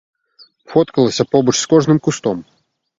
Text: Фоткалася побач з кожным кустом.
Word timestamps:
Фоткалася 0.73 1.27
побач 1.37 1.57
з 1.63 1.73
кожным 1.77 2.05
кустом. 2.05 2.37